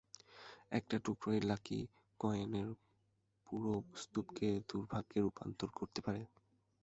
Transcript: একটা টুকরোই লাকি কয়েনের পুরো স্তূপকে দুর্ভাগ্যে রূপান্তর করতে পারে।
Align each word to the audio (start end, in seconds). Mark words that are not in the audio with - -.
একটা 0.71 0.95
টুকরোই 1.05 1.39
লাকি 1.41 1.79
কয়েনের 2.19 2.69
পুরো 3.47 3.73
স্তূপকে 3.95 4.47
দুর্ভাগ্যে 4.69 5.19
রূপান্তর 5.21 5.69
করতে 5.73 5.99
পারে। 6.01 6.21